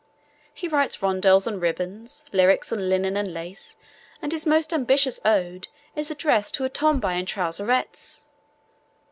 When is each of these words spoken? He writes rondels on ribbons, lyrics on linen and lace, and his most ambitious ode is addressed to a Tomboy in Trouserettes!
He 0.51 0.67
writes 0.67 1.03
rondels 1.03 1.45
on 1.45 1.59
ribbons, 1.59 2.25
lyrics 2.33 2.71
on 2.73 2.89
linen 2.89 3.15
and 3.15 3.31
lace, 3.31 3.75
and 4.19 4.31
his 4.31 4.47
most 4.47 4.73
ambitious 4.73 5.19
ode 5.23 5.67
is 5.95 6.09
addressed 6.09 6.55
to 6.55 6.65
a 6.65 6.69
Tomboy 6.69 7.11
in 7.19 7.27
Trouserettes! 7.27 8.25